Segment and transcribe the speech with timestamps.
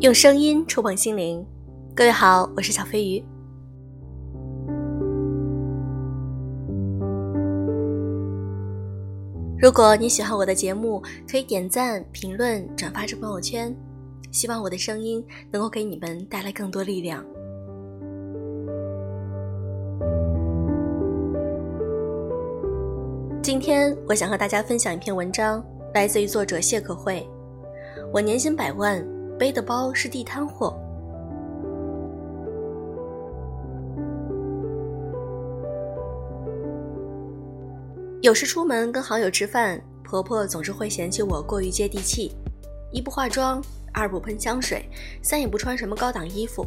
[0.00, 1.42] 用声音触碰心灵，
[1.94, 3.24] 各位好，我是小飞鱼。
[9.58, 13.74] 如果你喜欢我的节目，可以点赞、评论、转发至朋友圈。
[14.30, 17.24] 希望我的声音能够给你们带来更多力量。
[23.42, 27.26] 今天我想和大家分享一篇文章，来自于作者谢可慧。
[28.12, 29.02] 我年薪百万，
[29.38, 30.74] 背的包是地摊货。
[38.22, 42.32] 有时出门跟好友吃饭，婆婆总是会嫌弃我过于接地气，
[42.90, 43.62] 一不化妆，
[43.92, 44.88] 二不喷香水，
[45.22, 46.66] 三也不穿什么高档衣服。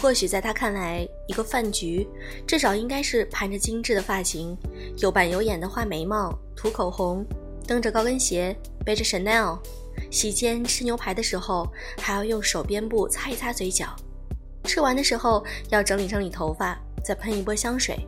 [0.00, 2.06] 或许在她看来，一个饭局
[2.46, 4.56] 至少应该是盘着精致的发型，
[4.98, 7.24] 有板有眼的画眉毛、涂口红，
[7.66, 9.58] 蹬着高跟鞋，背着 Chanel。
[10.14, 11.68] 席间吃牛排的时候，
[11.98, 13.86] 还要用手边布擦一擦嘴角；
[14.62, 17.98] 吃完的时候要整理整理头发，再喷一波香水。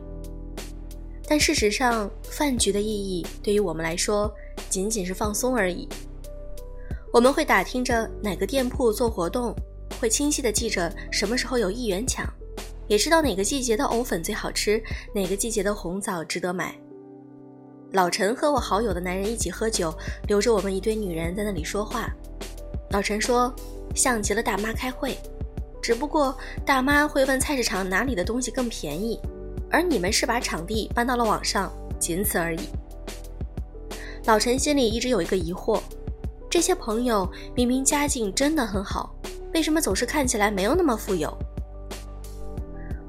[1.27, 4.33] 但事实上，饭局的意义对于我们来说，
[4.69, 5.85] 仅仅是放松而已。
[7.11, 9.53] 我们会打听着哪个店铺做活动，
[9.99, 12.25] 会清晰的记着什么时候有一元抢，
[12.87, 14.81] 也知道哪个季节的藕粉最好吃，
[15.13, 16.73] 哪个季节的红枣值得买。
[17.93, 19.93] 老陈和我好友的男人一起喝酒，
[20.27, 22.11] 留着我们一堆女人在那里说话。
[22.91, 23.53] 老陈说，
[23.95, 25.17] 像极了大妈开会，
[25.81, 29.19] 只不过大妈会问菜市场哪里的东西更便宜，
[29.71, 32.59] 而你们是把场地搬到了网上，仅此而已。
[34.25, 35.81] 老陈心里一直有一个疑惑：
[36.49, 39.15] 这些朋友明明家境真的很好，
[39.53, 41.35] 为什么总是看起来没有那么富有？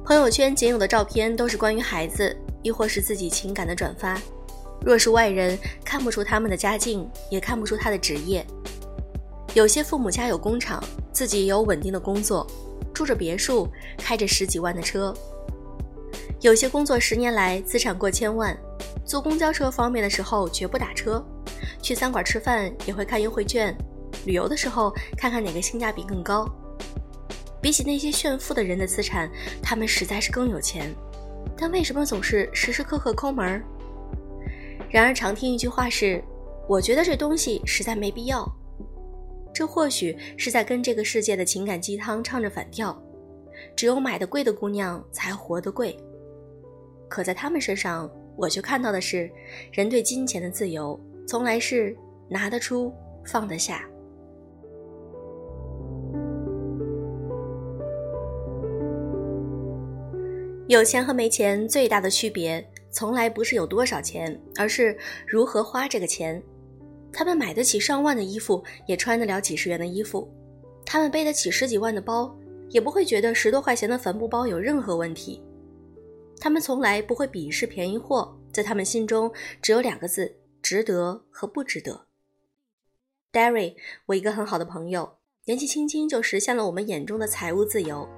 [0.05, 4.17] 朋友圈仅有的照片都是关于孩子，亦或是自己情感的转发。
[4.81, 8.47] 若是外人看不出他们的家境，也看不出他的职业。
[9.55, 12.47] 有些父母家有工厂，自己有稳定的工作，
[12.95, 15.13] 住着别墅，开着十几万的车。
[16.41, 18.57] 有些工作十年来资产过千万，
[19.05, 21.25] 坐公交车方便的时候绝不打车，
[21.83, 23.77] 去餐馆吃饭也会看优惠券，
[24.25, 26.49] 旅游的时候看看哪个性价比更高。
[27.61, 29.29] 比起那些炫富的人的资产，
[29.61, 30.95] 他们实在是更有钱，
[31.57, 33.65] 但为什么总是时时刻刻抠门儿？
[34.91, 36.23] 然而，常听一句话是
[36.67, 38.51] ：“我觉得这东西实在没必要。”
[39.53, 42.97] 这或许是在跟这个世界的情感鸡汤唱着反调。
[43.75, 45.97] 只有买的贵的姑娘才活得贵。
[47.09, 49.29] 可在他们身上，我却看到的是，
[49.73, 51.97] 人对金钱的自由，从来是
[52.29, 52.93] 拿得出，
[53.25, 53.85] 放得下。
[60.69, 62.65] 有钱和没钱最大的区别。
[62.99, 66.43] 从来不是有多少钱，而是如何花这个钱。
[67.13, 70.29] 他们买得起上万的衣服，也穿得了几十元的衣服；
[70.85, 72.37] 他们背得起十几万的包，
[72.71, 75.41] 也不会觉得十多块钱的帆布包有任何问题。
[76.41, 79.33] 他们从来不会鄙视便宜货，在他们心中
[79.63, 82.07] 只有两个字：值得和不值得。
[83.33, 83.77] Darry，
[84.07, 85.09] 我一个很好的朋友，
[85.45, 88.09] 年纪轻轻就实现了我们眼中的财务自由，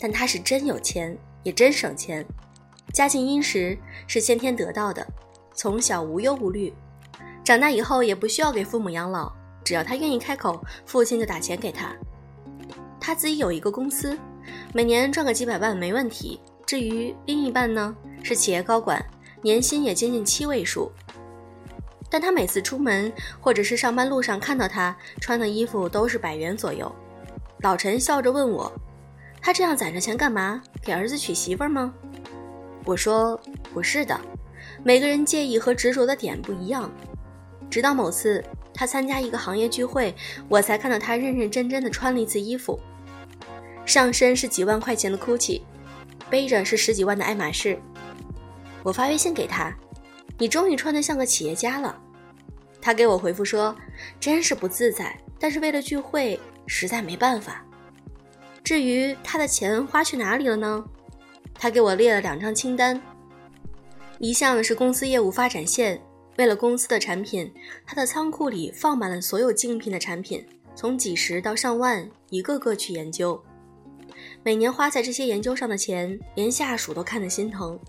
[0.00, 2.26] 但他是真有钱，也真省钱。
[2.94, 5.04] 家境殷实是先天得到的，
[5.52, 6.72] 从小无忧无虑，
[7.42, 9.32] 长大以后也不需要给父母养老，
[9.64, 11.92] 只要他愿意开口，父亲就打钱给他。
[13.00, 14.16] 他自己有一个公司，
[14.72, 16.40] 每年赚个几百万没问题。
[16.64, 19.04] 至于另一半呢，是企业高管，
[19.42, 20.88] 年薪也接近七位数。
[22.08, 26.94] 但他每次出门或者是上班路上看到他穿的衣服都是百元左右。
[27.58, 28.72] 老陈笑着问我
[29.42, 30.62] ：“他这样攒着钱干嘛？
[30.80, 31.92] 给儿子娶媳妇吗？”
[32.84, 33.40] 我说
[33.72, 34.20] 不是的，
[34.82, 36.90] 每个人介意和执着的点不一样。
[37.70, 40.14] 直到某次他参加一个行业聚会，
[40.48, 42.78] 我才看到他认认真真的穿了一次衣服，
[43.84, 45.62] 上身是几万块钱的 GUCCI，
[46.28, 47.78] 背着是十几万的爱马仕。
[48.82, 49.74] 我发微信给他
[50.38, 51.98] ：“你终于穿得像个企业家了。”
[52.82, 53.74] 他给我回复说
[54.20, 57.64] ：“真是不自在，但是为了聚会，实在没办法。”
[58.62, 60.84] 至于他的钱花去哪里了呢？
[61.64, 63.00] 他给我列了两张清单，
[64.18, 65.98] 一项是公司业务发展线，
[66.36, 67.50] 为了公司的产品，
[67.86, 70.46] 他的仓库里放满了所有竞品的产品，
[70.76, 73.42] 从几十到上万，一个个去研究。
[74.42, 77.80] 每年花在这些研究上的钱，连下属都看得心疼。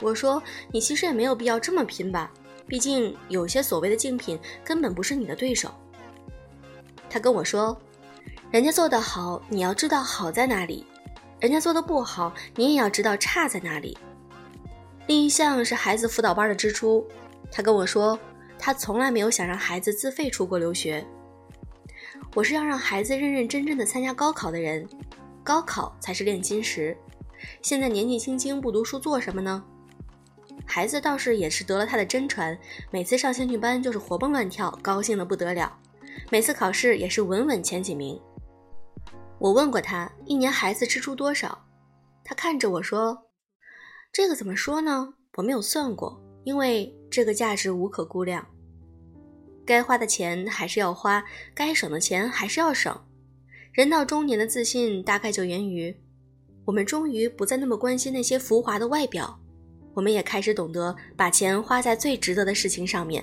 [0.00, 0.40] 我说
[0.70, 2.30] ：“你其实也没有必要这么拼吧，
[2.68, 5.74] 毕竟有些所谓的竞品根本不是你的对手。”
[7.10, 7.76] 他跟我说
[8.52, 10.86] ：“人家做得好，你要知道好在哪里。”
[11.44, 13.98] 人家做的不好，你也要知道差在哪里。
[15.06, 17.06] 另一项是孩子辅导班的支出，
[17.52, 18.18] 他跟我说，
[18.58, 21.04] 他从来没有想让孩子自费出国留学。
[22.34, 24.88] 我是要让孩子认认真真的参加高考的人，
[25.42, 26.96] 高考才是炼金石。
[27.60, 29.62] 现在年纪轻轻不读书做什么呢？
[30.64, 32.58] 孩子倒是也是得了他的真传，
[32.90, 35.76] 每次上兴趣班就是活蹦乱跳，高兴的不得了。
[36.30, 38.18] 每次考试也是稳稳前几名。
[39.44, 41.66] 我问过他，一年孩子支出多少？
[42.24, 43.26] 他看着我说
[44.10, 45.12] ：“这个怎么说呢？
[45.36, 48.46] 我没有算过，因为这个价值无可估量。”
[49.66, 51.22] 该花的钱还是要花，
[51.54, 52.98] 该省的钱还是要省。
[53.70, 55.94] 人到中年的自信，大概就源于
[56.64, 59.38] 我们终于不再那么关心那些浮华的外表，
[59.92, 63.22] 我们也开始懂得把钱花在最值得的事情上面。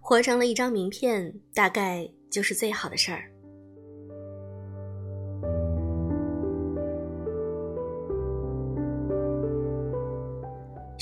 [0.00, 3.30] 活成了一张名片，大概就是最好的事儿。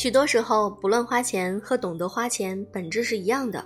[0.05, 3.65] 许多时候，不乱花钱和懂得花钱本质是一样的。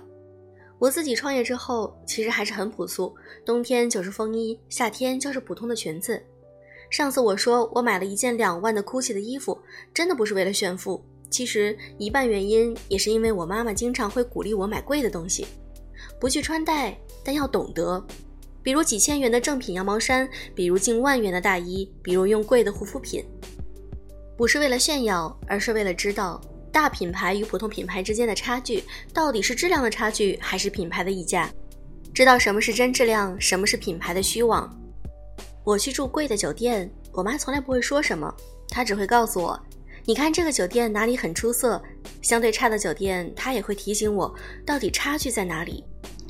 [0.77, 3.13] 我自己创业之后，其实还是很朴素，
[3.45, 6.23] 冬天就是风衣，夏天就是普通的裙子。
[6.89, 9.59] 上次我说我买了一件两万的 GUCCI 的衣服，
[9.93, 15.45] 真的不是为了炫富，其实一半原因也是因为我妈妈经常会鼓励我买贵的东西，
[16.21, 18.01] 不去穿戴，但要懂得，
[18.63, 20.25] 比如几千元的正品羊毛衫，
[20.55, 23.25] 比如近万元的大衣，比如用贵的护肤品，
[24.39, 26.39] 不是为了炫耀，而是为了知道。
[26.71, 28.81] 大品牌与普通品牌之间的差距，
[29.13, 31.51] 到底是质量的差距，还是品牌的溢价？
[32.13, 34.73] 知道什么是真质量，什么是品牌的虚妄。
[35.65, 38.33] 我去住贵的酒店，我妈从来不会说什么，
[38.69, 39.61] 她只会告诉我
[40.07, 41.83] ：“你看这个酒店哪里很出色。”
[42.23, 44.33] 相对差的酒店，她也会提醒我
[44.65, 45.83] 到底差距在哪里。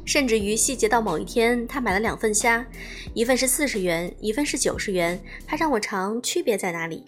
[0.04, 2.66] 甚至于细节到某一天，她买了两份虾，
[3.14, 7.06] 一份是四十元，一份是九十元，她让我尝区别在哪里。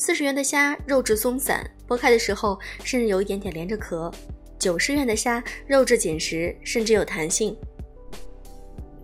[0.00, 4.08] 四十元的虾肉质松散，剥开的时候甚至有一点点连着壳；
[4.56, 7.54] 九十元的虾肉质紧实，甚至有弹性。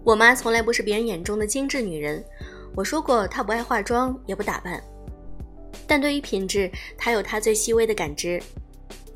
[0.04, 2.24] 我妈从来不是别人眼中的精致女人，
[2.76, 4.80] 我说过她不爱化妆，也不打扮，
[5.84, 8.40] 但对于品质，她有她最细微的感知。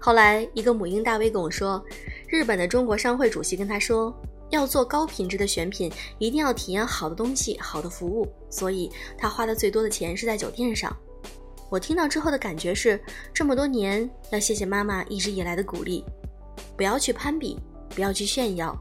[0.00, 1.80] 后来，一个母婴大 V 跟我说，
[2.26, 4.12] 日本的中国商会主席跟他说，
[4.50, 10.94] 要做高品质的选品，一定要体验好的东西、好的服务，所以他花的最多的钱是在酒店上。
[11.70, 12.99] 我听到之后的感觉是，
[13.32, 16.03] 这么多年要谢谢妈妈一直以来的鼓励，
[16.76, 17.61] 不要去攀比，
[17.91, 18.75] 不要去炫耀，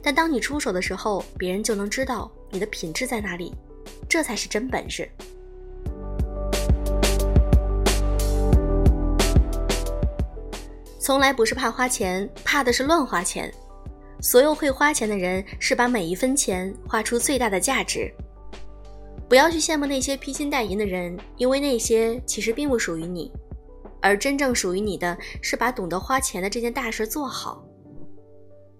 [0.00, 3.52] 但当你出手的时候，别人就能知道你的品质在哪里，
[4.08, 5.10] 这才是真本事。
[11.00, 13.52] 从来不是怕花钱，怕的是乱花钱。
[14.20, 18.12] 所有会花钱的人，是把每一分钱花出最大的价值。
[19.30, 23.30] 不要去羡慕那些披金戴银的人，因为那些其实并不属于你，
[24.02, 27.64] 而真正属于你的是把懂得花钱的这件大事做好。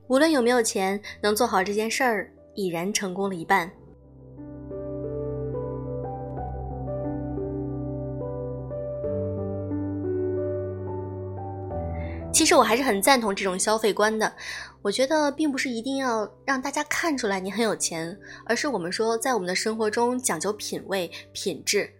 [0.09, 3.71] 无论有没有钱，能做好这件事儿，已然成功了一半。
[12.33, 14.33] 其实我还是很赞同这种消费观的。
[14.83, 18.17] 我觉得并不是一定要让大家看出来你很有钱，
[18.47, 21.93] 而是我们说在我们的生活中讲究品味、品质，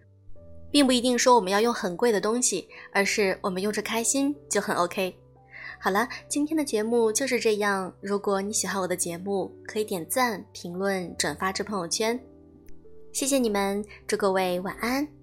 [0.71, 5.15] 并不一定说我们要用很贵的东西，而是我们用着开心就很 OK。
[5.79, 7.93] 好了，今天的节目就是这样。
[8.01, 12.19] 如果你喜欢我的节目，可以点赞、评论、转发至朋友圈。
[13.13, 15.20] 谢谢你们，祝各位晚安。